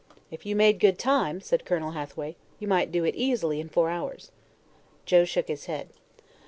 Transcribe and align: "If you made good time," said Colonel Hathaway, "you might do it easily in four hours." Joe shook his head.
"If 0.31 0.47
you 0.47 0.55
made 0.55 0.79
good 0.79 0.97
time," 0.97 1.41
said 1.41 1.63
Colonel 1.63 1.91
Hathaway, 1.91 2.35
"you 2.57 2.67
might 2.67 2.91
do 2.91 3.03
it 3.03 3.13
easily 3.13 3.59
in 3.59 3.69
four 3.69 3.91
hours." 3.91 4.31
Joe 5.05 5.25
shook 5.25 5.47
his 5.47 5.65
head. 5.65 5.89